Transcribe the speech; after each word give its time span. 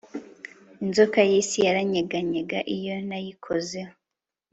Inzoka 0.83 1.19
yisi 1.29 1.57
yaranyeganyega 1.65 2.59
iyo 2.75 2.95
nayikozeho 3.07 3.93